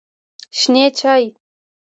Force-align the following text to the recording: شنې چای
شنې 0.59 0.85
چای 0.97 1.23